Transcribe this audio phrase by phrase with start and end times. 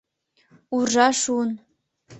[0.75, 1.49] Уржа шуын...